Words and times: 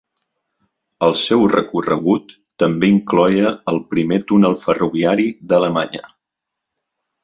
El 1.07 1.13
seu 1.23 1.45
recorregut 1.51 2.33
també 2.65 2.91
incloïa 2.95 3.55
el 3.75 3.81
primer 3.95 4.21
túnel 4.33 4.61
ferroviari 4.67 5.31
d'Alemanya. 5.51 6.07